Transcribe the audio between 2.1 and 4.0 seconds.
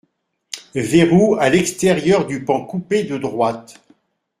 du pan coupé de droite.